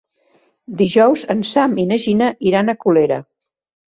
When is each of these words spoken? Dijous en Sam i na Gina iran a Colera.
Dijous 0.77 1.25
en 1.33 1.43
Sam 1.49 1.75
i 1.83 1.85
na 1.91 1.99
Gina 2.05 2.31
iran 2.53 2.73
a 2.73 2.75
Colera. 2.87 3.19